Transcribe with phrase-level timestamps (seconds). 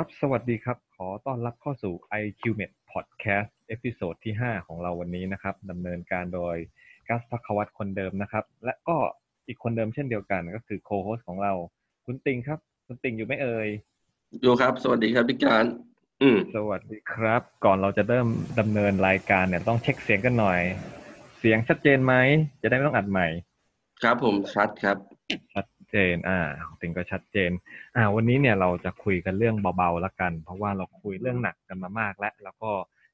[0.00, 6.56] ครับ สวัสดีครับ ขอต้อนรับเข้าสู่ IQMet Podcast episode ที่ 5 ของเราวันนี้นะครับดำเนินการโดย
[7.08, 8.96] กัสพักวัตคนเดิมนะครับ และก็
[9.46, 11.52] อีกคนเดิมเช่นเดียวกันก็คือ co-host ของเรา
[12.06, 13.68] คุณติงครับ คุณติงอยู่ไหมเอ่ย
[14.42, 15.64] อยู่ครับ สวัสดีครับพี่การ
[16.22, 18.28] อืมสวัสดีครับ ก่อนเราจะเริ่ม
[18.60, 20.60] ดำเนินรายการเนี่ยต้องเช็คเสียงกันหน่อย
[21.38, 22.14] เสียงชัดเจนไหม
[22.62, 23.26] จะได้ไม่ต้องอัดใหม่
[24.02, 24.96] ครับผมชัดครับ
[25.54, 26.48] ชัด เจน อ่า
[26.80, 27.50] ติงก็ชัดเจน
[27.96, 32.70] อ่า วันนี้เนี่ยเราจะคุยกันเรื่องเบาๆแล้วกัน เพราะว่าเราคุยเรื่องหนักกันมามากแล้ว แล้วก็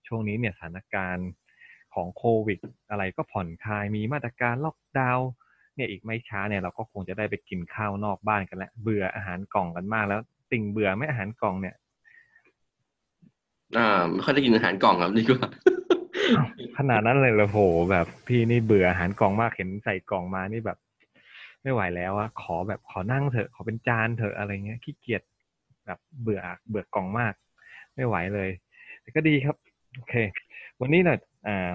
[0.06, 1.28] ช่วงนี้เนี่ยสถานการณ์
[1.94, 2.58] ของโควิด
[2.90, 5.30] อะไรก็ผ่อนคลาย มีมาตรการล็อกดาวน์
[5.76, 10.20] เนี่ยอีกไม่ช้าเนี่ยเราก็คงจะได้ไปกินข้าวนอกบ้านกันแล้ว เบื่ออาหารกล่องกันมากแล้ว
[10.52, 11.74] ติ่งเบื่อไหม่อาหารกล่องเนี่ย
[13.78, 15.48] อ่าไม่ค่อยได้กินอาหารกล่องครับดีกว่า
[16.78, 17.58] ขนาดนั้นเลยเหรอโห
[17.90, 20.78] แบบพี่นี่เบื่ออาหารกล่องมากเห็นใส่กล่องมานี่แบบ
[21.64, 25.22] ไม่ไหวแล้วอะขอแบบขอนั่งเถอะขอเป็นจานเถอะอะไรเงี้ยขี้เกียจ
[25.86, 27.34] แบบเบื่อเบื่อกล่องมาก
[27.94, 28.50] ไม่ไหวเลย
[29.00, 29.56] แต่ก็ดีครับ
[29.96, 30.14] โอเค
[30.80, 31.70] วันนี้เนี่ยอ่า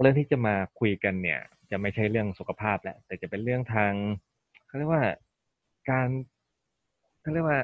[0.00, 1.40] เรื่องที่จะมาคุยกันเนี่ย
[1.70, 3.92] จะไม่ใช่เรื่องสุขภาพแหละแต่จะเป็นเรื่องทาง
[4.66, 5.04] เขาเรียกว่า
[5.90, 6.08] การ
[7.20, 7.58] เขาเรียกว่า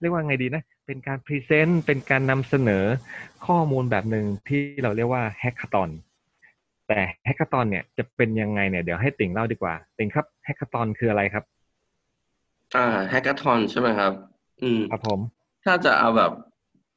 [0.00, 2.84] เรียกว่าไงดีนะ เป็นการพรีเซนต์เป็นการนำเสนอ
[3.46, 5.90] ข้อมูลแบบหนึ่งที่เราเรียกว่าแฮก a ตอน
[6.88, 11.44] แต่แฮก a ตอนเนี่ยจะเป็นยังไงเนี่ยเดี๋ยวให้ติ่งเล่าดีกว่า ติ่งครับแฮก a ตอนคืออะไรครับ
[12.76, 14.12] อ่า hackathon ใช่ไหมครับ
[14.62, 15.20] อืมครับผม
[15.64, 16.32] ถ้าจะเอาแบบ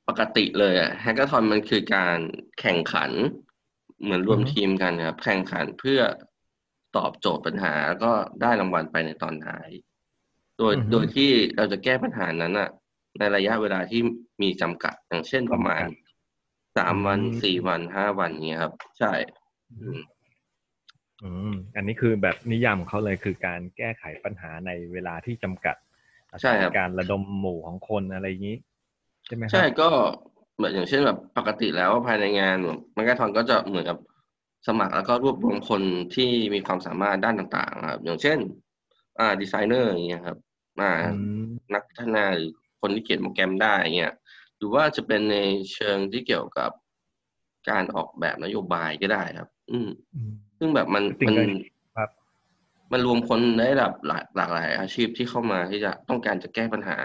[0.08, 2.18] ปกติเลยอะ hackathon มันคือการ
[2.60, 3.12] แข่งขัน
[4.04, 6.02] เหมือนรวมทีมกันครับ แข่งขันเพื่อ
[6.98, 9.70] ตอบโจทย์ปัญหาแล้วก็ได้รางวัลไปในตอนท้าย
[10.58, 12.70] โดยโดยที่เราจะแก้ปัญหานั้นอะ
[13.20, 14.02] ในระยะเวลาที่
[14.42, 15.86] มีจำกัดอย่างเช่นประมาณ
[16.78, 19.12] สามวันสี่วันห้าวันเงี้ยครับ ใช่
[19.72, 20.00] อืม
[21.24, 25.76] อืมอันนี้คือแบบนิยามของเขาเลยคือการแก้ไขปัญหาในเวลาที่จำกัด
[26.42, 28.58] ใช่ครับการระดมหมู่ของคนอะไรอย่างนี้
[29.26, 29.90] ใช่ไหมครัใช่ก็
[30.60, 32.56] แบบอย่างเช่นแบบปกติแล้วภายในงาน
[32.98, 33.98] มันก็ทอนก็จะเหมือนกับ
[34.68, 35.82] สมัครแล้วก็รวบรวมคน
[36.16, 38.38] ที่มีความสามารถด้านต่างๆ ครับ อย่างเช่น
[39.20, 40.38] อ่าดีไซเนอร์อย่างเงี้ยครับ
[40.82, 42.52] อ่าอืมนักพัฒนาหรือ
[42.82, 44.14] คนที่เขียนโปรแกรมได้เงี้ย
[44.58, 45.38] หรือว่าจะเป็นใน
[45.74, 46.72] เชิงที่เกี่ยวกับ
[47.70, 51.48] การออกแบบนโยบายก็ได้ครับ อืมอืม ซึ่งแบบมันจริงมันเลย
[51.98, 52.10] ครับ
[52.92, 56.98] มันรวมคนได้ระดับหลายหลากหลาย อาชีพที่เข้ามาที่จะต้องการจะแก้ปัญหา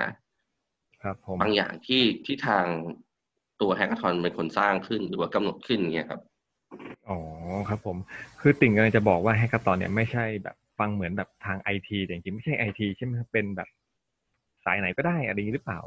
[1.03, 2.65] ครับผมบางอย่างที่ที่ทาง
[3.61, 6.21] ตัว hackathon เป็นคนสร้างขึ้นหรือว่ากำหนดขึ้นอย่างเงี้ยครับ
[7.09, 7.19] อ๋อ
[7.69, 7.97] ครับผม
[8.41, 13.69] คือติ่งกำลังจะบอกว่าแฮก a ตอนเนี่ยไม่ใช่แบบฟังเหมือนแบบทางไอทีแต่จริงๆไม่ใช่ไอทีใช่ไหมครับเป็นแบบ
[14.65, 15.81] สายไหนก็ได้อะไรอย่างนี้หรือเปล่า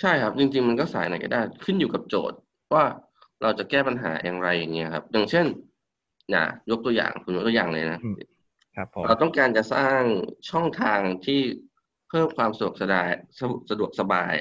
[0.00, 2.38] ใช่ครับ จริง ๆ มันก็สายไหนก็ได้ ขึ้นอยู่กับโจทย์
[2.74, 2.84] ว่า
[3.42, 5.46] เราจะแก้ปัญหาอย่างไรอย่างเงี้ยครับ อย่างเช่น
[6.34, 8.16] นะยกตัวอย่างผมยกตัวอย่างเลยนะอืม
[8.76, 10.00] ครับผมเราต้องการจะสร้าง
[10.50, 11.40] ช่องทางที่
[12.08, 14.32] เพิ่มความสะดวกสบายสะสะดวกสบาย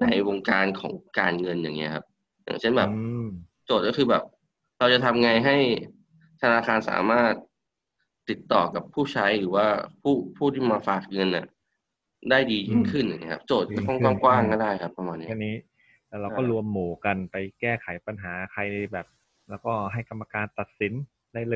[0.00, 2.04] ในวงการของการเงินอย่างเงี้ยครับ
[2.44, 3.28] อย่างเช่นแบบอืม
[3.66, 4.24] โจทย์ก็คือแบบ
[4.78, 5.56] เราจะทำไงให้
[6.42, 7.32] ธนาคารสามารถ
[8.28, 9.66] ติดต่อกับผู้ใช้หรือว่า
[10.02, 11.46] ผู้ผู้ที่มาฝากเงินน่ะ
[12.30, 13.80] ได้ดียิ่งขึ้นอย่างเงี้ยครับ โจทย์ก็
[14.24, 15.56] กว้างๆก็ได้ครับ ประมาณนี้แค่นี้
[16.08, 19.06] แล้วเราก็ใช่รวมหมู่กันไปแก้ไขปัญหาใครแบบ
[19.50, 20.92] แล้วก็ให้กรรมการตัดสิน
[21.32, 21.50] ได้เ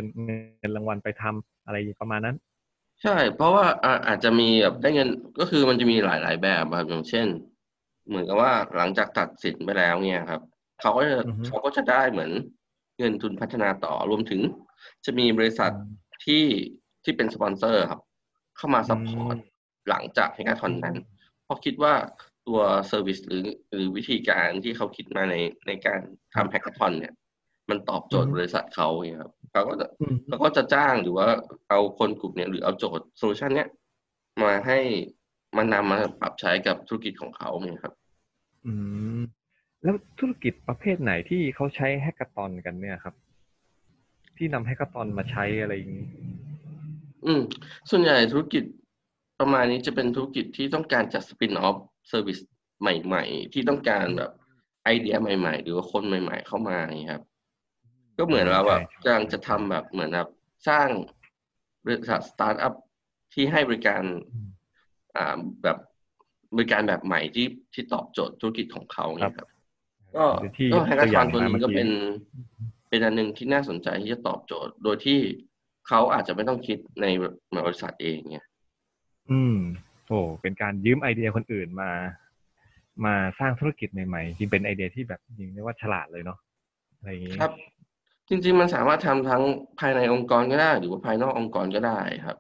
[0.63, 2.37] งินรางวัลไปทำอะไรประมาณนั้น
[3.03, 5.09] ใช่ เพราะว่าอ่าอาจจะมีแบบได้เงิน
[5.41, 7.27] ก็คือมันจะมีหลาย ๆ แบบครับอย่างเช่น
[8.09, 10.43] เหมือนกับว่าหลังจากตัดสินไปแล้วเนี่ยครับ
[10.81, 12.31] เขาก็จะอือฮึเขาก็จะได้เหมือน
[12.99, 14.41] เงินทุนพัฒนาต่อรวมถึง
[15.05, 15.73] จะมีบริษัท
[16.25, 16.45] ที่
[17.05, 18.01] ที่เป็นสปอนเซอร์ครับ
[18.57, 19.37] เข้ามา support
[19.89, 20.97] หลังจาก hackathon นั้น
[21.45, 21.95] เพราะคิดว่า
[22.47, 25.37] ตัว service หรือหรือวิธีการที่เขาคิดมาใน
[25.67, 26.01] ในการ
[26.35, 27.15] ทำ hackathon เนี่ย
[27.73, 31.27] มันตอบโจทย์บริษัทเขาเนี่ยครับเขาก็จะอืมเขาก็จะจ้างหรือว่า
[31.71, 33.69] เอาคนกลุ่มเนี้ยหรือเอาโจทย์ solution เนี้ย
[34.43, 34.79] มาให้
[35.57, 37.95] มานำมาปรับใช้กับธุรกิจของเขาเนี่ยครับ
[38.67, 38.73] อื
[39.19, 39.21] ม
[39.83, 43.15] แล้วธุรกิจประเภทไหนที่เขาใช้แฮก a ตอนกันเนี่ยครับ
[44.37, 46.07] ที่นำแฮก a ตอนมาใช้อะไรอย่างนี้
[47.25, 47.41] อืม
[47.91, 48.65] ส่วนใหญ่ธุรกิจ
[49.41, 51.77] ประมาณนี้จะเป็นธุรกิจที่ต้องการจัด spin-off
[52.09, 52.39] service
[52.81, 54.33] ใหม่ ๆ ที่ต้องการแบบ
[54.85, 57.25] ไอเดียใหม่ ๆ หรือว่าคนใหม่ ๆ เข้ามาอย่างเงี้ยครับ
[58.23, 60.29] ก็เหมือนเราแบบใช่ใช่กำลังจะทำแบบเหมือนแบบ
[60.69, 60.89] สร้าง
[61.85, 62.75] บริษัทสตาร์ทอัพ
[63.35, 64.03] ที่ให้บริการ
[65.17, 65.79] อ่าแบบ
[66.57, 69.49] บริการแบบใหม่ที่ที่ตอบโจทย์ธุรกิจของเขาเนี่ยครับ
[70.17, 71.91] ก็หรือที่ก็ยกแฮกตัวเกอร์อทย่าองนตัวมานี้เมื่อก็กี้เป็น
[72.89, 75.19] เป็นอันหนึ่งที่น่าสนใจที่จะตอบโจทย์ โดยที่
[75.89, 77.07] เขาอาจจะไม่ต้องคิดใน
[77.67, 78.47] บริษัทเองเนี่ย
[79.31, 79.57] อืม
[80.09, 81.91] โอ้เป็นการยืมไอเดียคนอื่นมา
[83.05, 86.39] มาสร้างธุรกิจใหม่ๆจริงเป็นไอเดียที่แบบจริงเรียกว่าฉลาดเลยเนาะ
[86.99, 87.53] อะไรอย่างนี้ครับ
[88.29, 89.43] จริง ๆ มันสามารถทำทั้ง
[89.79, 92.37] ภายในองค์กรก็ได้ หรือว่าภายนอกองค์กรก็ได้ครับ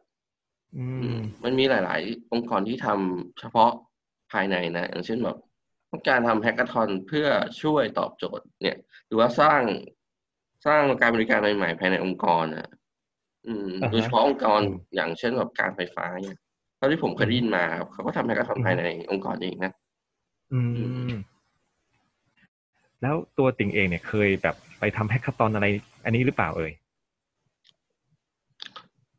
[0.76, 3.70] อือืมมมันมีหลาย ๆ องค์กรที่ทำเฉพาะ
[4.32, 5.36] ภายในนะ อย่างเช่นแบบ
[5.90, 7.26] ต้องการทำ hackathon เพื่อ
[7.62, 8.76] ช่วยตอบโจทย์ เนี่ย
[9.06, 9.62] หรือว่าสร้าง
[10.66, 12.70] สร้างการบริการใหม่ ๆ ภายในองค์กรนะ
[13.46, 16.38] อืมอ่าฮะโดยเฉพาะองค์กรอืมอย่างเช่นแบบการไฟฟ้าเนี่ย
[16.76, 19.72] เท่าที่ผมเคยได้ยินมาครับเขาก็ทำ hackathon ภายในองค์กรเองนะ
[20.52, 20.60] อื
[21.10, 21.12] ม
[23.02, 25.66] แล้วตัวติ่งเองเนี่ยเคยแบบ ไปทำ hackathon อะไร
[26.04, 26.72] อันนี้หรือเปล่าเอ่ย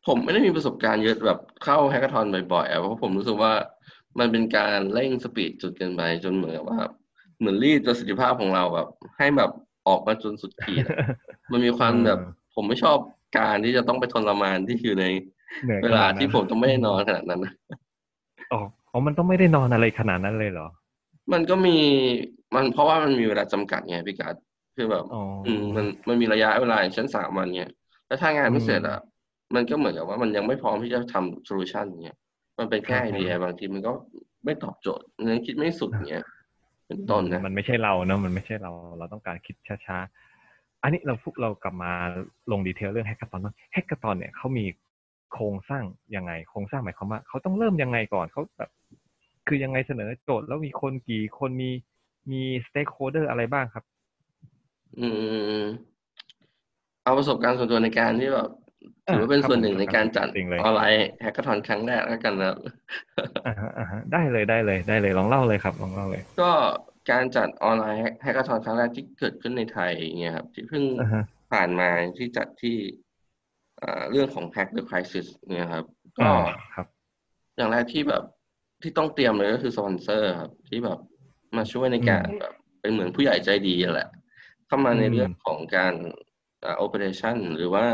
[0.07, 3.53] ผมไม่ได้มีประสบการณ์เยอะแบบเข้า hackathon บ่อยๆอะเพราะผมรู้สึกว่า
[4.19, 6.81] มันเป็นการเร่ง speed จุดเกินไปจนเหมือนกับว่า
[7.39, 8.87] เหมือนรีดประสิทธิภาพของเราแบบ
[9.17, 9.51] ให้แบบ
[9.87, 10.97] ออกมาจนสุดขีดอะ
[11.51, 12.97] มันมีความแบบเออผมไม่ชอบ
[13.37, 15.05] การที่จะต้องไปทรมานที่อยู่ใน
[15.63, 17.53] เหนื่อยเวลาขนาดนั้นที่ผมต้องไม่ได้นอนขนาดนั้นนะ
[18.51, 18.59] อ๋อ
[18.91, 20.67] อ๋อมันต้องไม่ได้นอนอะไรขนาดนั้นเลยเหรอ
[21.33, 21.77] มันก็มี
[22.55, 24.35] มันเพราะว่ามันมีเวลาจำกัดไงพี่กัด
[24.75, 27.71] คือแบบอ๋ออืมมันมันมีระยะเวลาอย่างเช่นสามวันเนี่ย
[28.07, 28.99] แล้วถ้างานไม่เสร็จอะ
[29.55, 32.17] มันก็เหมือนกับว่ามันยังไม่พร้อมที่จะทำโซลูชันเนี่ย
[32.59, 33.91] มันเป็นแค่ไอเดียบางทีมันก็
[34.45, 36.23] ไม่ตอบโจทย์ยังคิดไม่สุดเนี่ย
[36.87, 39.55] เป็นต้นนะมันไม่ใช่เราเนอะมันไม่ใช่เรา เราต้องการคิด
[39.85, 41.91] ช้าๆอันนี้เราพูดเรากลับมา
[42.51, 44.65] ลง detail เรื่อง hackathon บ้าง hackathon เนี่ยเขามี
[45.33, 45.83] โครงสร้าง
[46.15, 48.69] ยังไง โครงสร้างหมายความว่าเขาต้องเริ่มยังไงก่อนเขาแบบ
[49.47, 51.69] คือยังไงเสนอโจทย์แล้วมีคนกี่คนมี
[52.31, 53.83] มี stakeholder อะไรบ้างครับ
[54.99, 55.07] อื
[55.61, 55.63] ม
[57.03, 58.49] เอาประสบการณ์ส่วนตัวในการที่แบบ
[59.07, 62.57] อ่าถือว่าเป็นครับส่วนหนึ่งผมในการจัดจริงเลยออนไลน์ hackathon ครั้งแรกแล้วกันนะครับ
[63.47, 66.51] อ่าฮะอ่าฮะได้เลยได้เลยได้เลยลองเล่าเลยครับลองเล่าเลย ก็
[67.11, 72.77] การจัดออนไลน์ hackathon ครั้งแรกที่เกิดขึ้นในไทยเนี่ยครับ ที่เพิ่งอ่าฮะผ่านมาที่จัดที่
[73.81, 75.85] อ่าเรื่องของ Hack the Crisis เนี่ยครับ
[76.19, 76.43] ก็อ่า
[76.75, 76.87] ครับ
[77.57, 78.23] อย่างแรกที่แบบ
[78.81, 80.99] ที่ต้องเตรียมเลยก็คือสปอนเซอร์ครับ ที่แบบ
[81.57, 84.09] มาช่วยในการอืมแบบเป็นเหมือนผู้ใหญ่ใจดีอะแหละ
[84.67, 85.93] เข้ามาในอืมเรื่องของการ
[86.63, 87.85] อ่า operation หรือว่า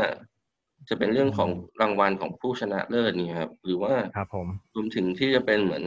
[0.88, 1.50] จะเป็นเรื่องของ
[1.80, 5.84] รางวัลของผู้ชนะเลิศเนี่ยครับหรือว่าครับผมรวมถึงที่จะเป็นเหมือน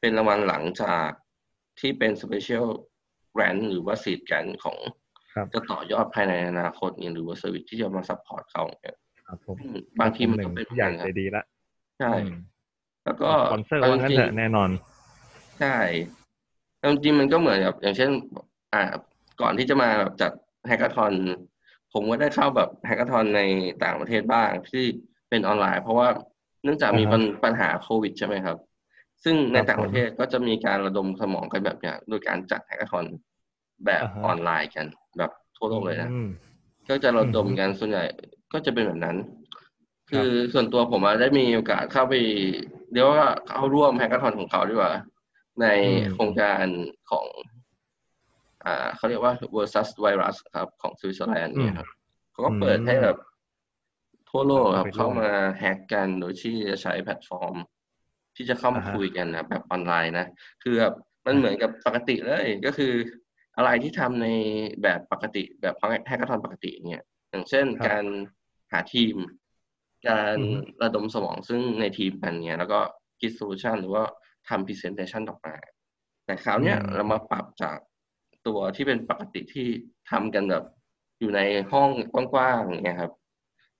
[0.00, 1.08] เป็นรางวัลหลังจาก
[1.80, 2.66] ที่เป็น Special
[3.34, 4.78] Grant หรือว่า Seed Grant ของ
[5.34, 8.96] ครับจะต่อยอดภายในอนาคตเนี่ยหรือว่า service ที่จะมา support เขาเนี่ย
[9.26, 11.44] ครับผมอืมบางทีมันหก็งเป็นผู้ใหญ่เหมือนใจกันดีละ
[11.98, 12.32] ใช่อืม
[13.04, 14.70] แล้วก็สปอนเซอร์ว่างั้นเถอะแน่นอน
[15.60, 15.78] ใช่
[16.78, 18.10] แล้วจริงๆมันก็เหมือนกับอย่างเช่น
[18.74, 18.82] อ่า
[19.42, 20.32] ก่อนที่จะมาแบบจัด
[20.66, 21.14] hackathon
[21.92, 23.40] ผมก็ได้เข้าแบบ hackathon ใน
[23.84, 24.84] ต่างประเทศบ้างที่
[25.30, 26.08] เป็นออนไลน์ เพราะว่า
[26.64, 28.56] เนื่องจากมีอ่าฮะปัญปัญหาโควิดใช่ไหมครับ
[29.24, 33.04] ซึ่งในครับต่างผมประเทศก็จะมีการระดมสมองกันแบบเนี้ยโดยการจัด hackathon
[33.86, 34.86] แบบอ่าฮะออนไลน์กัน
[35.18, 36.26] แบบทั่วโลกเลยนะอืม
[36.88, 38.04] ก็จะระดมอือฮึกันส่วนใหญ่
[38.52, 39.16] ก็จะเป็นแบบนั้น
[40.12, 42.14] ครับคือส่วนตัวผมอะได้มีโอกาสเข้าไป
[42.92, 44.92] เรียกว่าเข้าร่วม hackathon ของเขาดีกว่า
[45.60, 46.66] ในอืมโครงการ
[47.10, 47.26] ของ
[48.66, 51.88] อ่าเขาเรียกว่า versus virus ครับของสวิตเซอร์แลนด์เนี่ยครับ
[52.32, 53.18] เขาก็เปิดให้แบบ
[54.30, 57.54] ทั่วโลกครับไปร่วมเข้ามา hack กันโดยที่จะใช้แพลตฟอร์ม
[58.36, 60.26] ที่จะเข้ามาอ่าฮะคุยกันนะแบบออนไลน์นะ
[60.62, 60.94] คือแบบ
[61.26, 62.92] มันเหมือนกับปกติเลยก็คือ
[63.56, 64.26] อะไรที่ทำใน
[64.82, 65.74] แบบปกติแบบ
[66.06, 68.04] hackathon ปกติเนี่ยอย่างเช่นครับการ
[68.72, 69.16] หาทีม
[70.08, 72.80] การอือฮึระดมสมองซึ่งในทีมกันเนี่ย แล้วก็
[73.20, 74.04] คิด solution หรือว่า
[74.48, 75.54] ทำ presentation ออกมา
[76.24, 77.78] แต่คราวเนี้ยอืมเรามาปรับจาก
[78.46, 79.66] ตัวที่เป็นปกติที่
[80.10, 80.64] ทำกันแบบ
[81.20, 81.40] อยู่ใน
[81.72, 83.12] ห้องกว้างๆอย่างเงี้ยครับ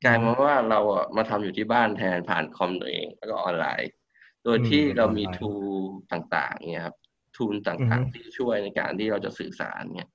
[0.04, 3.90] กลายมาว่าเราอะมาทำอยู่ที่บ้านแทนผ่านคอมตัวเอง แล้วก็ออนไลน์
[4.44, 5.50] โดยที่อืมเรามีออนไลน์ทู
[6.12, 6.96] ต่างๆเนี่ยครับ
[7.36, 10.10] ทูลอือต่างฮึๆที่ช่วยในการที่เราจะสื่อสารเนี่ย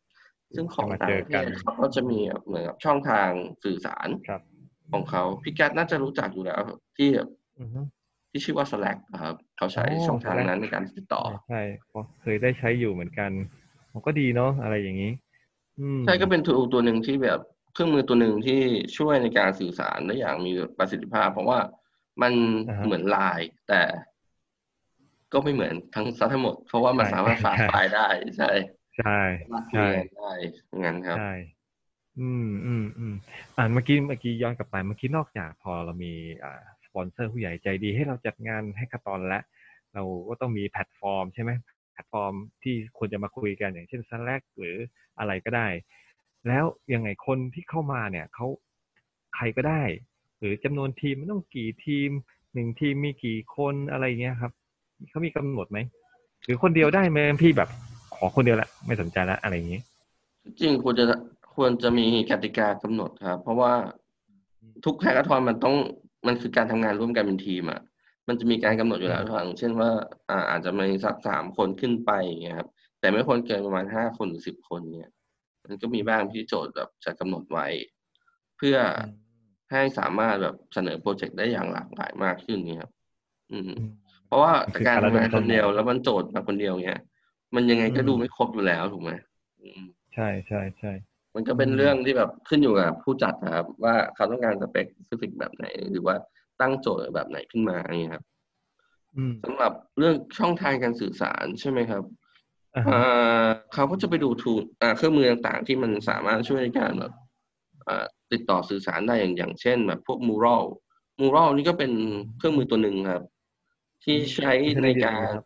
[0.56, 3.30] ซึ่งของจะมาต่างเจอประเทกันศเขาก็จะมีแบบเหมือนกับช่องทาง
[3.64, 4.42] สื่อสารครับ
[4.92, 6.62] ของเขาพี่แก๊สน่าจะรู้จักอยู่แล้ว
[6.98, 7.82] ที่แบบอือฮึ
[8.32, 13.48] ที่ชื่อว่า Slack นะครับ เขาใช้อ๋อช่องทาง Slack นั้นในการติดต่อใช่เพราะเคยได้ใช้อยู่เหมือนกันมัน
[14.06, 15.12] ก็ดีเนาะอะไรอย่างนี้
[15.80, 17.40] อืมใช่ก็เป็น tool ตัวหนึ่งที่แบบ
[17.74, 18.62] เครื่องมือตัวหนึ่งที่
[18.98, 21.60] ช่วยในการสื่อสารได้อย่างมีประสิทธิภาพ เพราะว่า
[22.22, 22.34] มัน
[22.70, 23.82] อ่าฮะเหมือนไลน์แต่
[25.34, 28.52] ก็ไม่เหมือนทั้งซะทั้งหมด เพราะว่ามันใช่สามารถฝากใช่ไฟล์ได้ใช่
[28.98, 30.32] ใช่สามารถคุยใช่กันได้
[30.70, 31.34] อย่างนั้นครับใช่
[32.20, 33.14] อืมอืมอืม
[33.58, 36.14] อ่าเมื่อกี้เมื่อกี้ย้อนกลับไปเมื่อกี้นอกจากพอเรามี
[36.44, 39.40] อ่าสปอนเซอร์ผู้ใหญ่ใจดีให้เราจัดงานให้กระตอนและ
[39.94, 44.76] เราก็ต้องมีแพลตฟอร์มใช่ไหมแพ ลตฟอร์มที่ควรจะมาคุยกันอย่างเช่น Slack หรือ
[45.20, 45.68] อะไรก็ได้
[46.48, 48.48] แล้วยังไงคนที่เข้ามาเนี่ยเขา
[49.36, 49.84] ใครก็ได้
[50.40, 52.10] หรือจำนวนทีมมันต้องกี่ทีม
[52.54, 54.52] หนึ่งทีมมีกี่คนอะไรเงี้ยครับ
[55.10, 55.80] เขามีกำหนดไหม
[56.46, 57.70] หรือคนเดียวได้ไหมพี่แบบ
[58.16, 59.82] ขอคนเดียวละไม่สนใจละอะไรอย่างนี้
[60.60, 61.06] จริงควรจะ
[61.56, 63.74] ควรจะมีกติกากำหนดครับ เพราะว่า
[64.86, 65.76] ทุก hackathon มันต้อง
[66.28, 67.80] มันคือการทำงานร่วมกันเป็นทีมอะ
[68.28, 69.92] มันจะมีการกำหนดอยู่แล้วทางเช่นว่า
[70.30, 72.70] อ่าอาจจะมีสักสามคนขึ้นไปอย่างเงี้ยครับ
[73.00, 75.10] แต่ไม่ควรเกินประมาณห้าคนหรือสิบคนเนี่ย
[75.66, 77.68] มันก็มีบ้างที่โจทย์แบบจะกำหนดไว้
[78.58, 78.78] เพื่อ
[79.72, 82.92] ให้สามารถแบบเสนอโปรเจกต์ได้อย่างหลากหลายมากขึ้นเนี่ยครับ
[83.52, 83.72] อืม
[84.28, 87.00] เพราะว่าคือการการระทำดมงานคนเดียวสมองแล้วมันโจทย์มาคนเดียวเนี่ย
[87.56, 89.12] มันยังไงก็อืมดูไม่ครบอยู่แล้วถูกไหม
[89.62, 89.82] อืม
[90.14, 90.92] ใช่ใช่ใช่
[91.36, 96.16] มันก็เป็นอืมเรื่องที่แบบขึ้นอยู่กับผู้จัดนะครับ ว่าเขาต้องการสเปคสเปคแบบไหนหรือว่า
[96.62, 98.26] ตั้งโจทย์แบบไหนขึ้นมาอย่างเงี้ยครับ
[99.18, 102.04] อืมสำหรับเรื่องช่องทางการสื่อสารใช่ไหมครับ
[102.76, 107.14] อ่าอ่ฮะาเขาก็จะไปดูทูอ่าเครื่องมือต่างๆที่มันสามารถช่วยในการแบบ
[107.88, 110.64] อ่าติดต่อสื่อสารได้อย่างอย่างเช่น แบบพวกมูรัล
[111.20, 111.92] มูรัลนี่ก็เป็น
[112.38, 113.24] เครื่องมือตัวหนึ่งครับ
[114.04, 115.46] ที่ใช้ในการครับ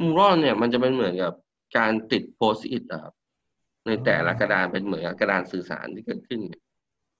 [0.00, 1.32] Mural เนี่ย มันจะเป็นเหมือนกับ
[1.78, 3.14] การติด Post-it ครับ
[3.86, 6.62] ในแต่ละกระดานเป็นเหมือนกับกระดานสื่อสารที่เกิดขึ้นเนี่ย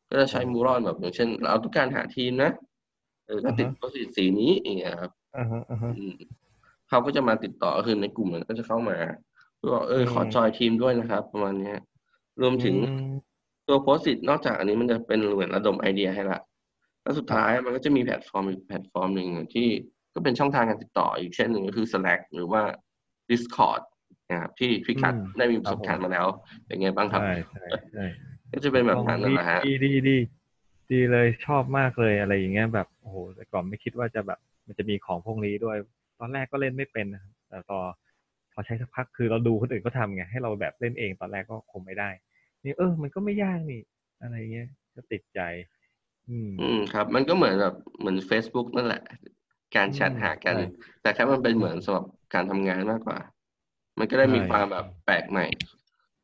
[0.09, 2.70] ก็จะใช้ Mural แบบอย่างเช่น เราต้องการหาทีมนะเออ
[3.45, 6.15] ก็ติด Post-it สีนี้อย่างเงี้ยครับอ่าฮะอ่าฮะอืม
[6.89, 8.97] เขาก็จะมาติดต่อคือในกลุ่มมันก็จะเข้ามา
[9.57, 11.79] เพื่อบอกเอออืมขอจอยทีมด้วยนะครับ ประมาณเนี้ย
[12.41, 13.13] รวมถึงอืม
[13.69, 16.41] ตัว Post-it นอกจากอันนี้มันจะเป็นเหมือนระดมไอเดียให้ละ
[17.03, 19.69] แล้วสุดท้ายมันก็จะมีแพลตฟอร์มอีกแพลตฟอร์มหนึ่งที่
[20.15, 22.63] ก็เป็นช่องทางการติดต่ออีกเช่นหนึ่งก็คือ Slack หรือว่า
[23.31, 23.83] Discord
[24.31, 26.27] นะครับที่พี่กัดอืมได้มีประสบการณ์มาแล้ว
[26.67, 28.05] เป็นไงบ้างครับใช่ใช่ใช่
[28.53, 30.17] ก็จะเป็นแบบนั้นนั่นแหละฮะดีดีดี
[30.93, 35.76] ดีเลยชอบมากเลยอะไรอย่างเงี้ยแบบ โอ้โหแต่ก่อนไม่คิดว่าจะแบบ มันจะมีของพวกนี้ด้วย
[36.19, 37.81] ตอนแรกก็เล่นไม่เป็นนะครับแต่ต่อ
[38.52, 42.11] พอใช้สักพักคือเราดูคนอื่นก็ทำไงให้เราแบบเล่นเองตอนแรกก็คงไม่ได้
[42.64, 43.83] นี่เออ มันก็ไม่ยากนี่
[44.23, 45.40] อะไรเงี้ยก็ติดใจ
[46.29, 49.02] อืมอืมครับ มันก็เหมือนแบบเหมือน Facebook นั่นแหละ
[49.76, 50.61] การแชทอืมหากันใช่
[51.02, 53.19] แต่แค่มันเป็นเหมือนสำหรับการทำงานมากกว่า
[53.99, 55.47] มันก็ได้มีใช่ความแบบแปลกใหม่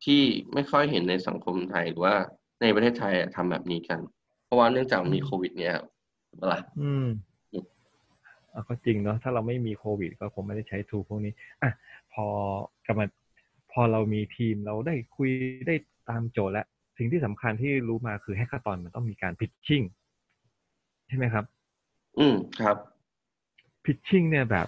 [0.05, 0.23] ที่
[0.55, 2.15] ไม่ค่อยเห็นในสังคมไทยหรือว่า
[2.63, 4.01] ในประเทศไทยอะทำแบบนี้กัน
[4.45, 5.77] เพราะว่าเนื่องจากมีโควิด เนี่ย
[6.41, 7.07] ครับใช่ปะล่ะอืม
[8.51, 11.71] เอาก็จริงเนาะถ้าเราไม่มีโควิด ก็คงไม่ได้ใช้ทูพวกนี้อะ
[12.13, 12.27] พอ
[12.87, 13.07] กลับมา
[13.73, 15.31] พอเรามีทีมเราได้คุย
[15.67, 15.75] ได้
[16.09, 16.67] ตามโจทย์แล้ว
[16.99, 19.83] สิ่งที่สำคัญที่รู้มาคือ hackathon มันต้องมีการ pitching
[21.09, 21.45] ใช่ไหมครับ
[22.19, 22.77] อืมครับ
[23.85, 24.67] pitching เนี่ยแบบ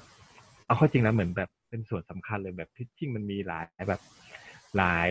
[0.67, 4.01] เอาเข้าจริงแล้วเหมือนแบบเป็นส่วนสำคัญเลยแบบ pitching มันมีหลายแบบ
[4.77, 5.11] หลาย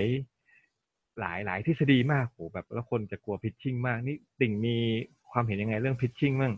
[1.19, 4.77] หลายหลายทฤษฎีมากโหแบบแล้วคนจะกลัว pitching มากนี่ติ่งมี
[5.31, 6.53] ความเห็นยังไงเรื่อง pitching บ้าง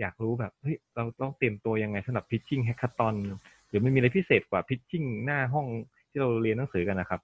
[0.00, 3.14] อยากรู้แบบเฮ้ยเราต้องเตรียมตัวยังไงสำหรับ pitching hackathon
[3.68, 5.66] หรือมันมีอะไรพิเศษกว่า pitching หน้าห้อง
[6.10, 7.20] ที่เราเรียนหนังสือกันนะครับ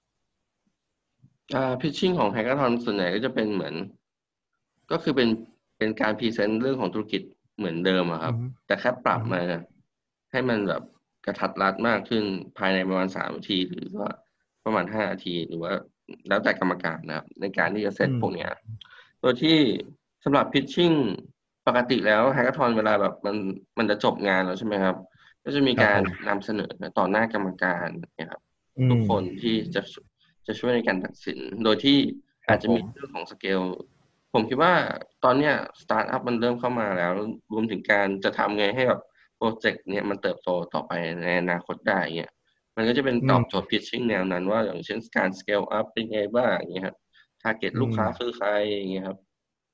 [1.55, 3.75] อ่า pitching ของ hackathon ส่วนใหญ่ก็จะเป็นเหมือน
[4.91, 5.29] ก็คือเป็น
[5.77, 7.21] เป็นการ present เรื่องของธุรกิจ
[7.57, 9.41] เหมือนเดิมอะครับอือฮึแต่แค่ปรับอือฮึมา
[10.31, 10.83] ให้มันแบบ
[11.25, 12.23] กระทัดรัดมากขึ้น
[12.57, 14.09] ภายในประมาณสามนาที หรือว่า
[14.65, 15.71] ประมาณห้านาทีหรือว่า
[16.27, 18.51] แล้วแต่กรรมการนะครับ ในการที่จะเซตพวกเนี้ย
[19.21, 19.57] โดยที่
[20.23, 20.91] สำหรับ pitching
[21.67, 23.35] ปกติแล้ว hackathon เวลาแบบมัน
[23.77, 24.95] มันจะจบงานแล้วใช่ไหมครับ
[25.43, 28.41] ก็จะมีการครับผมนำเสนอต่อหน้ากรรมการเนี่ยครับ
[28.79, 29.81] อืมทุกคนที่จะ
[30.47, 31.97] จะช่วยในการตัดสิน โดยที่
[32.45, 33.61] ครับอาจจะมีผมเรื่องของสเกล
[34.33, 34.73] ผมคิดว่า
[35.23, 37.11] ตอนเนี้ยสตาร์ทอัพมันเริ่มเข้ามาแล้ว
[37.53, 39.01] รวมถึงการจะทำไงให้แบบ
[39.37, 40.91] โปรเจกต์เนี่ยมันเติบโตต่อไป
[41.23, 42.31] ในอนาคตได้เงี้ย
[42.75, 46.97] มันก็จะเป็นตอบโจทย์ pitching แนวนั้นว่าอย่างเช่นการ scale up เป็นไงบ้างอย่างเงี้ยครับ
[47.41, 49.17] target ลูกค้าคือใครอย่างเงี้ยครับ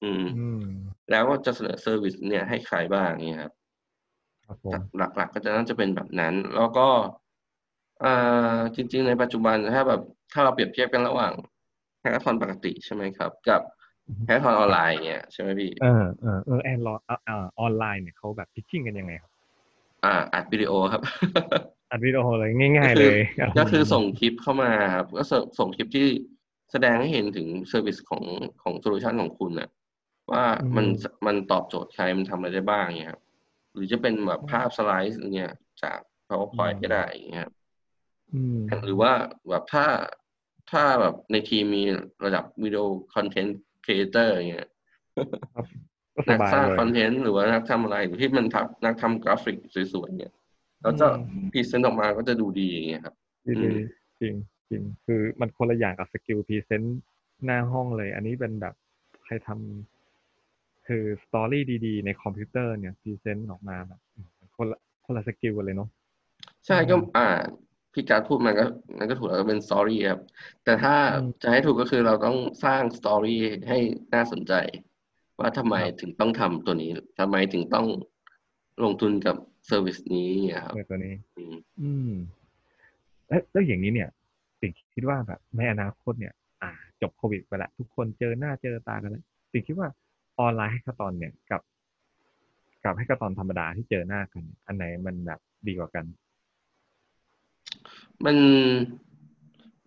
[0.03, 0.63] อืมอืม
[1.11, 3.53] แล้วก็จะเสนอ service เนี่ยให้ใครบ้างอย่างเงี้ยครับ
[4.45, 4.81] ครับผม
[5.17, 6.87] หลักๆก็จะน่าจะเป็นแบบนั้น แล้วก็
[8.03, 11.33] อ่าจริง ๆ ในปัจจุบันถ้าแบบ ถ้าเราเปรียบเทียบกันระหว่าง
[12.01, 13.61] hackathon ปกติใช่ไหมครับ กับ
[14.25, 19.31] hackathon ออนไลน์เนี่ยใช่ไหมพี่เออเออเออแอนรออ่าอ่าออนไลน์เนี่ยเขาแบบ pitching กันยังไงครับ
[20.05, 21.01] อ่าอัดวิดีโอครับ
[21.91, 23.19] อัดวิดีโอเลยง่าย ๆ เลย
[23.57, 26.07] ก็คือส่งคลิปเข้ามาครับก็ส่งส่งคลิปที่
[26.71, 28.23] แสดงให้เห็นถึง service ของ
[28.63, 29.69] ของ solution ของคุณน่ะ
[30.31, 30.85] ว่าอืมมัน
[31.25, 33.21] มันตอบโจทย์ใครมันทำอะไรได้บ้างเนี่ยครับ
[33.73, 35.51] หรือจะเป็นแบบภาพสไลด์เนี่ย
[35.83, 37.53] จาก PowerPoint ก็ได้อย่างเงี้ยครับ
[38.33, 39.11] อืม หรือว่า
[39.49, 39.85] แบบถ้า
[40.71, 41.83] ถ้าแบบในทีมมี
[42.25, 42.83] ระดับวิดีโอ
[43.15, 44.67] content creator อย่างเงี้ย
[46.15, 49.57] ก็สนักบายสร้างเลยคอนเทนต์หรือว่านักทำอะไรหรือที่มันทำนักทำกราฟิก
[49.93, 50.33] สวยๆเนี่ย
[50.81, 53.15] แล้วจะอืม present ออกมาก็จะดูดีอย่างเงี้ยครับ
[53.47, 53.75] ดีอืดีม
[54.19, 54.33] จริง
[54.69, 56.99] จริงคือมันคนละอย่างกับ skill present
[57.45, 58.75] หน้าห้องเลย อันนี้เป็นแบบ
[59.23, 59.94] ใครทำ
[60.87, 65.89] คือ story ดีๆ ในคอมพิวเตอร์เนี่ย present ออกมาแบบอืมคนละคนละ skill กันเลยเนาะ
[66.65, 67.27] ใช่ก็อืมอ่า
[67.93, 68.65] พี่การดพูดมันก็
[68.97, 70.21] มันก็ถูกแล้วก็เป็น story ครับ
[70.63, 73.39] แต่ถ้าอืมจะให้ถูกก็คือเราต้องสร้าง story
[73.69, 73.77] ให้
[74.13, 74.53] น่าสนใจ
[75.39, 76.89] ว่าทำไมครับถึงต้องทำตัวนี้
[77.19, 77.87] ทำไมถึงต้อง
[78.83, 79.35] ลงทุนกับ
[79.67, 82.11] เซอร์วิสนี้ครับเออตัวนี้อืมอืม
[83.27, 84.09] แล้วแล้วอย่างนี้เนี่ย
[84.59, 89.89] สิ่งคิดว่าแบบในอนาคตเนี่ย อ่า จบโควิดไปละทุกคนเจอหน้าเจอตากันแล้วสิ่งคิดว่า
[90.39, 91.61] ออนไลน์ให้กระตอนเนี่ยกับ
[92.83, 96.05] กับให้กระตอนธรรมดาที่เจอหน้ากัน อันไหนมันแบบดีกว่ากัน
[98.25, 98.37] มัน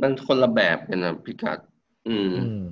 [0.03, 1.59] มันคนละแบบกันนะพี่กัด
[2.09, 2.65] อืมอืม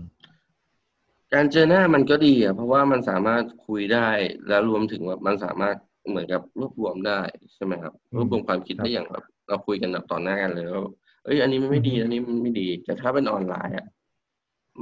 [1.35, 4.09] การเจอหน้ามันก็ดีอะ เพราะว่ามันสามารถคุยได้
[4.49, 5.77] แล้วรวมถึงว่ามันสามารถ
[6.09, 7.21] เหมือนกับรวบรวมได้
[7.55, 10.83] ใช่ไหมครับอืมรวบรวมความคิดครับได้อย่างแบบเราคุยกันแบบต่อหน้ากันเลยว่า
[11.25, 13.87] เอ้ย อันนี้มันไม่ดี อันนี้มันไม่ดี แต่ถ้าเป็นออนไลน์อะ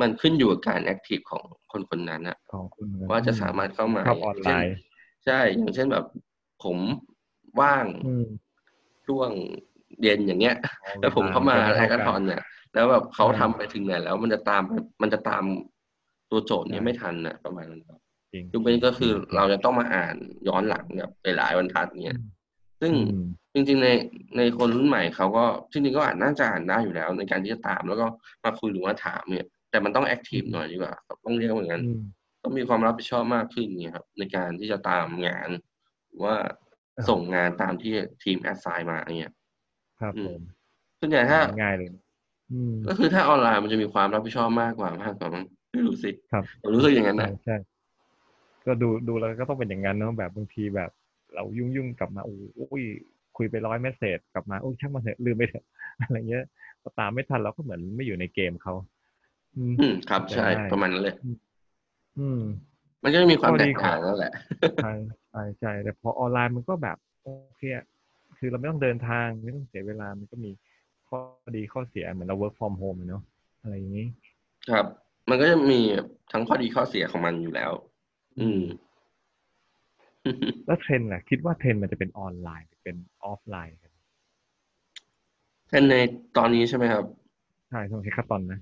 [0.00, 4.76] มันขึ้นอยู่กับการแอคทีฟของคนคนนั้นอะของคุณว่าจะสามารถเข้ามาชอบออนไลน์
[5.26, 6.04] ใช่อย่างเช่นแบบ
[6.64, 6.76] ผม
[7.60, 8.26] ว่างอืม
[9.06, 9.30] ช่วง
[10.02, 10.56] เย็นอย่างเงี้ย
[11.00, 12.42] แล้วผมเข้ามา hackathon เนี่ย
[12.74, 14.62] แล้วแบบเขาทำไปถึงไหนแล้วมันจะตาม
[15.02, 15.44] มันจะตาม
[16.30, 18.00] ตัวโจทย์นี้ไม่ทันนะประมาณนั้นครับ
[18.32, 20.16] จริงยกเว้นก็คือเราจะต้องมาอ่าน
[20.48, 22.18] ย้อนหลังแบบหลายๆบรรทัดเนี่ย
[22.80, 23.88] ซึ่งอืมจริง ๆ ใน
[24.36, 28.06] ในคนรุ่นใหม่เขาก็จริงๆก็อ่านน่าจะอ่านได้อยู่แล้ว ในการที่จะตามแล้วก็
[28.44, 32.02] มาคุยหรือว่าถามเนี่ย แต่มันต้อง active หน่อยดีกว่าครับต้องเรียกว่าอย่างนั้นอืม
[32.42, 35.48] ต้องมีความรับผิดชอบมากขึ้นเนี่ยครับ ในการที่จะตามงาน
[36.06, 36.34] หรือว่า
[36.94, 39.32] ครับส่งงานตามที่ทีมแอดไซน์มาเนี่ย
[40.00, 40.40] ครับอืผมม
[41.00, 41.88] ส่วนใหญ่ถ้าง่ายเลย
[42.52, 47.56] อืมก็คือถ้าออนไลน์มันจะมีความรับผิดชอบมากกว่ามากกว่ามั้งไม่รู้สิครับผมรู้สึกอย่างนั้นใช่นะใช่
[48.66, 50.90] ก็ดูดูแล้วก็ต้องเป็นอย่างนั้นเนอะแบบบางทีแบบ
[51.34, 52.82] เรายุ่งยุ่งๆกลับมาโอ้ย
[53.36, 55.64] คุยไปร้อย message กลับมาโอ้ยช่างมันเถอะลืมไปเถอะ
[56.00, 56.44] อะไรเงี้ย
[56.82, 58.74] พอตามไม่ทันเราก็เหมือนไม่อยู่ในเกมเขา
[59.56, 61.14] อืมอืมครับใช่ได้ประมาณนั้นเลย
[62.18, 62.40] อืม
[63.02, 64.32] มันก็จะมีความข้อแตดีกของต่างนั่นแหละ
[64.84, 64.92] ใช่
[65.30, 67.86] ใช่ใช่แต่พอออนไลน์มันก็แบบโอเคอะ
[68.38, 70.50] คือเราไม่ต้องเดินทางไม่ต้องเสียเวลามันก็มี
[71.08, 71.18] ข้อ
[71.56, 73.22] ดีข้อเสียเหมือนเรา work from home อะเนาะ
[73.62, 74.06] อะไรอย่างนี้
[74.70, 74.86] ครับ
[75.28, 75.80] มันก็จะมี
[76.32, 77.72] ทั้งข้อดีข้อเสียของมันอยู่แล้ว
[78.40, 78.62] อืม
[80.66, 83.92] แล้วเทรนด์ล่ะ คิดว่าเทรนด์มันจะเป็นออนไลน์หรือเป็นออฟไลน์กัน
[85.68, 85.94] แค่ใน
[86.36, 87.04] ตอนนี้ใช่ไหมครับ
[87.68, 88.60] ใช่ช่วง hackathon นะ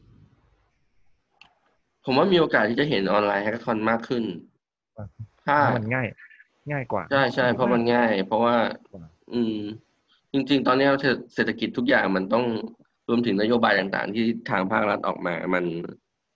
[2.04, 4.24] ผมว่ามีโอกาสที่จะเห็นออนไลน์ hackathon มากขึ้น
[4.96, 5.06] อ่า
[5.46, 6.06] ถ้าเพราะมันง่าย
[6.70, 8.56] ง่ายกว่า ใช่ใช่เพราะมันง่าย เพราะว่า
[9.32, 9.56] อืม
[10.32, 10.88] จริง ๆ ตอนนี้
[11.34, 12.44] เศรษฐกิจทุกอย่างมันต้อง
[13.08, 15.64] รวมถึงนโยบายต่าง ๆ ที่ทางภาครัฐออกมา มัน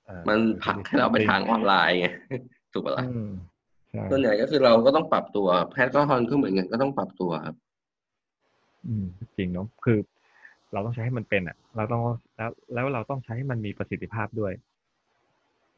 [0.07, 2.09] เอ่อมันผลักให้เราไปทางออนไลน์ไง
[2.73, 3.31] ถูกปะล่ะอืม
[3.91, 7.57] ใช่ส่วนใหญ่ก็คือเราก็ต้องปรับตัว hackathon ก็เหมือนกันก็ต้องปรับตัวครับ
[8.87, 9.05] อืม
[9.37, 9.99] จริงเนาะคือ
[10.73, 12.03] เราต้องใช้ให้มันเป็นอะ เราต้อง
[12.37, 14.53] แล้วแล้วเราต้องใช้ให้มันมีประสิทธิภาพด้วย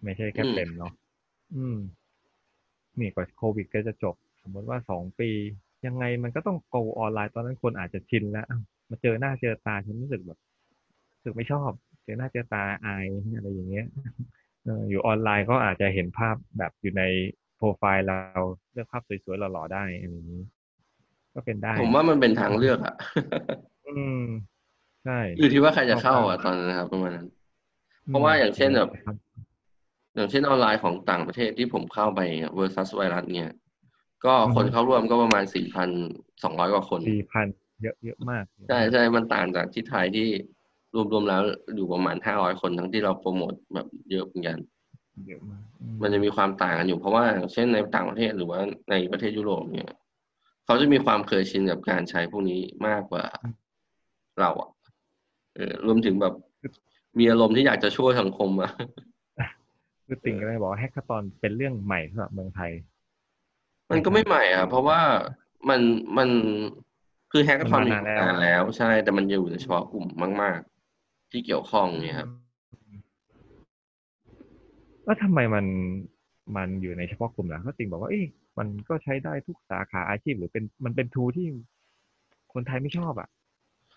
[0.04, 0.92] ไม่ใช่แค่อืมเป็นเนาะ
[1.54, 1.76] อืม
[3.00, 5.30] นี่กว่าโควิดก็จะจบ สมมติว่าสองปี
[5.86, 10.38] ยังไงมันก็ต้องโกออนไลน์ตอนนั้นคนอาจจะชินแล้วอ้าวมาเจอหน้าเจอตาฉันรู้สึกแบบ
[11.14, 11.70] รู้สึกไม่ชอบ
[12.04, 13.06] เจอหน้าเจอตาอาย
[13.36, 13.86] อะไรอย่างเงี้ย
[14.64, 17.02] เอออยู่ออนไลน์ก็อาจจะเห็นภาพแบบอยู่ใน
[17.56, 20.42] โปรไฟล์เราเลือกภาพสวยๆหล่อๆได้อะไรอย่างนี้
[21.34, 22.94] ก็เป็นได้ ผมว่ามันเป็นทางเลือกอะ
[23.86, 24.14] อืม
[25.02, 27.26] ใช่อยู่ที่ว่าใครจะเข้าอะตอนนั้นนะครับประมาณนั้น
[28.08, 28.88] เพราะว่าอย่างเช่นแบบ
[30.18, 32.20] อย่างเช่นออนไลน์ของต่างประเทศที่ผมเข้าไป
[32.58, 33.50] versus ไวรัสเนี่ย
[34.24, 35.88] ก็คนเข้าร่วมก็ประมาณสี่พัน
[36.42, 37.46] สองร้อยกว่าคนสี่พัน
[37.82, 40.28] เยอะเยอะมาก ใช่ใช่มันต่างจากที่ไทยที่
[41.12, 41.42] รวมๆแล้ว
[41.76, 44.58] อยู่ประมาณห้าร้อยคนทั้งที่เราโปรโมทแบบเยอะเหมือนกัน
[45.28, 45.62] เยอะมาก
[46.02, 49.90] มันจะมีความต่างกันอยู่เพราะว่าอย่างเช่นในต่างประเทศหรือว่าในประเทศยุโรปเนี่ย
[50.64, 53.24] เขาจะมีความเคยชินกับการใช้พวกนี้มากกว่า
[54.40, 54.70] เราอะ
[55.54, 56.34] เออรวมถึงแบบ
[57.18, 58.70] มีอารมณ์ที่อยากจะช่วยสังคมอะ
[60.08, 62.70] คือติ่งก็เลยบอกว่า hackathon เป็นเรื่องใหม่สำหรับเมืองไทย
[63.90, 65.00] มันก็ไม่ใหม่อะ เพราะว่า
[65.68, 65.80] มัน
[66.18, 66.28] มัน
[67.32, 70.06] คือแฮกเกอร์ทอนมันมีมานานแล้วนานแล้ว ใช่ แต่มันอยู่ในเฉพาะกลุ่ม
[70.42, 70.58] มาก
[70.94, 72.28] ๆ ที่เกี่ยวข้องเนี่ยครับ
[75.04, 75.66] แล้วทำไมมัน
[76.56, 78.24] มันอยู่ในเฉพาะกลุ่มล่ะเขาติ่งบอกว่าเอ้ย
[78.58, 81.46] มันก็ใช้ได้ทุกสาขาอาชีพหรือเป็นมันเป็นทูที่
[82.52, 83.28] คนไทยไม่ชอบอะ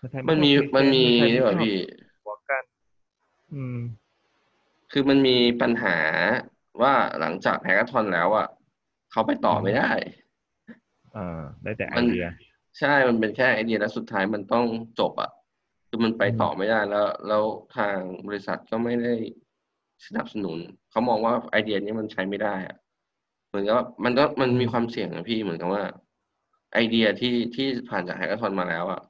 [0.00, 1.74] คนไทยไชอบมันมีพรีเซมันมีคไทยนี่ไชแบอบบพี่
[2.24, 2.64] หัวกัน
[3.54, 3.78] อืม
[4.92, 5.96] คือมันมีปัญหา
[6.82, 8.48] ว่าหลังจากแฮกเกอร์ทอนแล้วอะ
[9.12, 9.90] เขาไปต่อไม่ได้
[11.12, 12.28] เอ่าได้แต่ไอมันเดีย
[12.78, 14.66] ใช่มันเป็นแค่ไอเดียแล้วสุดท้ายมันต้อง
[15.00, 15.30] จบอะ
[15.88, 17.44] คือมันไปต่อไม่ได้แล้ว แล้ว
[17.76, 19.14] ทางบริษัทก็ไม่ได้
[20.06, 20.58] สนับสนุน
[20.90, 22.76] เขามองว่าไอเดียนี้มันใช้ไม่ได้อะ
[23.48, 25.84] เหมือนกับว่ามันก็มันมีความเสี่ยงนะพี่เหมือนกับว่า
[26.74, 29.00] ไอเดียที่ที่ผ่านจาก hackathon มาแล้วอะ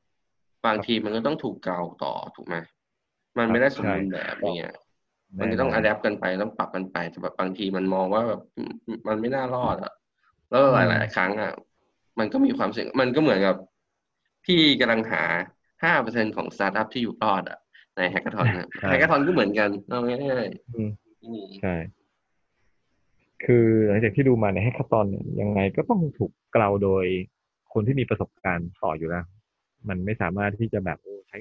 [0.67, 2.57] บางทีมันก็ต้องถูกเกลาต่อถูกไหม
[3.39, 4.75] มันไม่ได้สมบูรณ์แบบอย่างเงี้ย
[5.41, 8.41] มันจะต้อง adapt กันไปต้องปรับกันไปแต่แบบบางทีมันมองว่าแบบ
[9.09, 9.93] มันไม่น่ารอดอะ
[10.51, 11.53] แล้วหลาย ๆ ครั้งอะ
[12.19, 13.57] มันก็มีความเสี่ยงมันก็เหมือนกับ
[14.47, 15.23] พี่กำลังหา
[15.85, 17.59] ห้าเปอร์เซ็นของสตาร์ทอัพที่อยู่รอดอะ
[17.97, 21.75] ใน hackathon นะใช่ hackathon ก็เหมือนกันเอาง่ายอืมๆอืมใช่
[23.45, 27.05] คือหลังจากที่ดูมาใน hackathon เนี่ยยังไงก็ต้องถูกเกลาโดย
[27.73, 29.25] คนที่มีประสบการณ์ต่ออยู่แล้ว
[29.89, 31.39] มันไม่สามารถที่จะแบบโอ้ใช้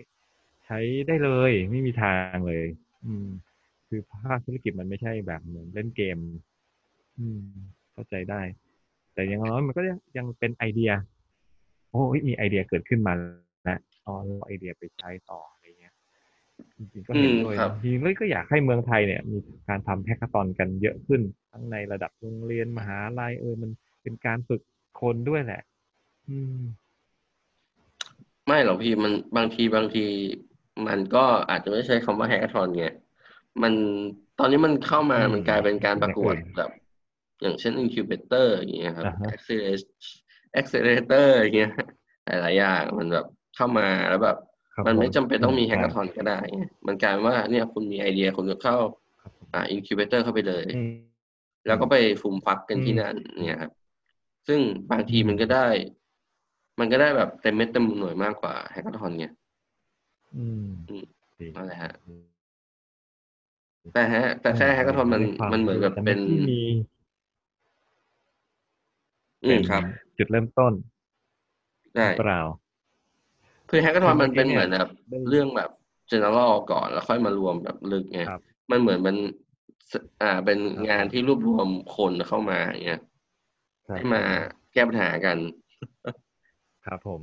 [0.66, 2.66] ใช้ได้เลย ไม่มีทางเลย
[3.06, 3.28] อืม
[3.94, 6.18] คือภาคธุรกิจมันไม่ใช่แบบเหมือนเล่นเกม
[7.20, 7.42] อืม
[7.94, 8.42] เข้าใจได้
[9.14, 10.92] แต่อยังน้อยมันก็ยังยังเป็นไอเดีย
[11.92, 13.14] โอ้ยมีไอเดียเกิดขึ้นมา
[13.64, 15.94] แล้วเอาไอเดียไปใช้ต่ออะไรเงี้ย
[16.78, 19.38] จริงๆก็เห็นด้วยอืมครับนะจริงๆเลยก็อยากให้เมืองไทยเนี่ย มี
[19.70, 24.62] การทำแฮกเกอร์ตอนกันเยอะขึ้น ทั้งในระดับโรงเรียนมหาลัยเออมันเป็นการฝึก
[25.02, 25.62] คนด้วยแหละ
[26.30, 26.62] อืม
[28.48, 30.06] ไม่หรอกพี่มันบางทีบางที
[30.88, 32.86] มันก็อาจจะไม่ใช่คำว่าแฮก a ทอนไง
[33.64, 33.74] มัน
[34.40, 36.72] ตอนนี้มันเข้ามาอืมมันกลายเป็นการประกวดอย่างอื่นแบบ
[37.42, 39.88] อย่างเช่น incubator อย่างเงี้ยครับอ่าฮะ accelerator
[40.60, 41.72] accelerator อย่างเงี้ย
[42.26, 44.38] หลายๆอย่างมันแบบเข้ามาแล้วแบบ
[44.74, 48.78] ครับมันไม่ผจำเป็นต้องมีใช่แฮก a ทอนก็ได้ไงมันกลายเป็นว่าเนี่ยคุณมีไอเดียคุณก็เข้า
[49.22, 50.94] ครับผมอ่า incubator เข้าไปเลยอืม
[51.68, 53.72] แล้วก็ไปฟูมฟักกันอืมที่นั่น เนี่ยครับ
[54.48, 54.60] ซึ่ง
[54.92, 55.68] บางทีอืมมันก็ได้
[56.80, 59.26] มันก็ได้แบบเต็มเม็ดเต็มหน่วยมากกว่าแฮก a ทอนไง
[60.36, 61.04] อืมอืม
[61.40, 61.92] ดีนั่นแหละฮะ
[63.94, 66.60] แต่ฮะ แต่แค่แฮก a ทอนมันใความันเหมือนกับแต่เป็นที่มี
[69.44, 69.84] อืเป็มนครับ
[70.18, 70.74] จุดเริ่มต้น
[71.96, 72.40] ได้เปล่า
[73.70, 75.70] คือแฮก a ทอนคือมันเป็นเมื่อกี้เหมือนแบบได้เรื่องแบบ
[76.12, 79.16] general ก่อนแล้วค่อยมารวมแบบลึกไงครับมันเหมือนมัน
[79.92, 83.02] สอ่าเป็นครับงานที่รวบรวมคนเข้ามาอย่างเงี้ย
[83.88, 84.22] ครับให้มา
[84.74, 85.38] แก้ปัญหากัน
[86.86, 87.22] ครับผม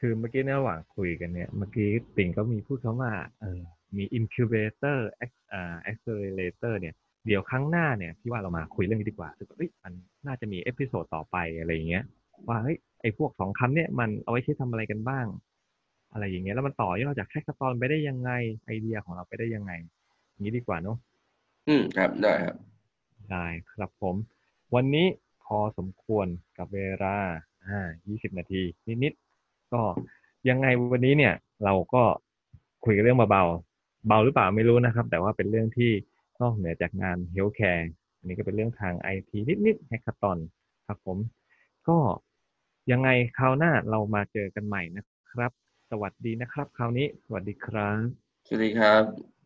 [0.00, 3.60] คือเมื่อกี้ในระหว่างคุยกันเนี่ย เมื่อกี้ติ่งก็มีพูดคำว่า เออ
[3.96, 6.94] มี incubator ac- อ่า accelerator เนี่ย
[7.26, 9.92] เดี๋ยวครั้งหน้าเนี่ยพี่ว่าเรามาคุยเรื่องนี้ดีกว่าคือเอ้ยมัน
[10.26, 12.04] น่าจะมี episode ต่อไปอะไรอย่างเงี้ย
[12.48, 15.26] ว่าเฮ้ยไอ้พวกสองคำเนี่ยมันเอาไว้ใช้ทำอะไรกันบ้าง
[16.12, 18.30] อะไรอย่างเงี้ยแล้วมันต่อยอดจาก hackathon ไปได้ยังไง
[18.66, 19.72] ไอเดียของเราไปได้ยังไง
[20.30, 20.96] อย่างนี้ดีกว่าเนาะ
[21.68, 22.56] อืมครับได้ครับ
[23.30, 24.16] ได้ครับผม
[24.74, 25.06] วันนี้
[25.44, 26.26] พอสมควร
[26.58, 27.16] กับเวลา
[27.66, 28.62] อ่า20 นาที
[29.02, 29.80] นิดๆก็
[30.48, 32.02] ยังไงวันนี้เนี่ย เราก็
[32.84, 33.67] คุยกันเรื่องเบาๆ
[34.08, 35.90] เบาหรือเปล่าไม่รู้นะครับ แต่ว่าเป็นเรื่องที่
[36.40, 40.38] นอกเหนือจากงาน healthcare อันนี้ก็เป็นเรื่องทางไอทีนิดๆ hackathon
[40.86, 41.18] ครับผม
[41.88, 41.96] ก็
[42.92, 45.52] ยังไงคราวหน้าเรามาเจอกันใหม่นะครับ
[45.90, 48.04] สวัสดีนะครับ คราวนี้ สวัสดีครับ
[48.46, 49.37] สวัสดีครับ